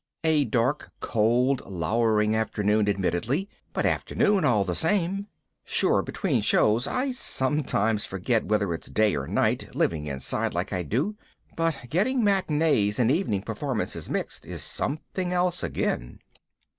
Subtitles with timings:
[0.23, 3.47] A dark cold lowering afternoon, admittedly.
[3.71, 5.27] But afternoon all the same.
[5.63, 10.81] Sure, between shows I sometimes forget whether it's day or night, living inside like I
[10.81, 11.17] do.
[11.55, 16.17] But getting matinees and evening performances mixed is something else again.